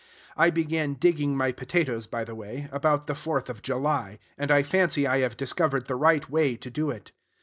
I 0.35 0.49
began 0.49 0.95
digging 0.95 1.37
my 1.37 1.51
potatoes, 1.51 2.07
by 2.07 2.23
the 2.23 2.33
way, 2.33 2.67
about 2.71 3.05
the 3.05 3.13
4th 3.13 3.49
of 3.49 3.61
July; 3.61 4.17
and 4.35 4.49
I 4.49 4.63
fancy 4.63 5.05
I 5.05 5.19
have 5.19 5.37
discovered 5.37 5.85
the 5.85 5.95
right 5.95 6.27
way 6.27 6.55
to 6.57 6.71
do 6.71 6.89
it. 6.89 7.11